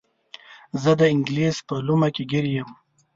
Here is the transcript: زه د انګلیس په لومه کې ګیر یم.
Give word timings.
زه 0.81 0.91
د 0.99 1.01
انګلیس 1.13 1.57
په 1.67 1.75
لومه 1.87 2.09
کې 2.15 2.23
ګیر 2.31 2.45
یم. 2.55 2.69